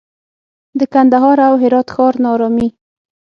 د 0.79 0.81
کندهار 0.93 1.37
او 1.49 1.53
هرات 1.61 1.87
ښار 1.95 2.13
ناارامي 2.25 2.67